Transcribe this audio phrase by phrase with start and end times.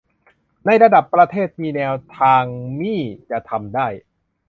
[0.65, 2.43] ในระดับประเทศมีแนวทาง
[2.79, 3.01] มี่
[3.31, 3.87] จะทำได้